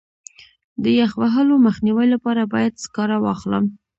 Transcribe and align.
د 0.83 0.85
یخ 0.99 1.11
وهلو 1.21 1.55
مخنیوي 1.65 2.07
لپاره 2.13 2.41
باید 2.53 2.79
سکاره 2.83 3.17
واخلم. 3.25 3.65